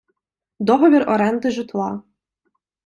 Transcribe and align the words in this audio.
Договір 0.59 1.09
оренди 1.09 1.51
житла. 1.51 2.01